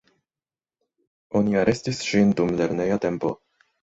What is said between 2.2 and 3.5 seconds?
dum lerneja tempo.